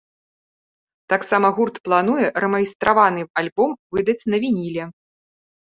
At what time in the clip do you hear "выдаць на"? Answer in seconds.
3.99-4.37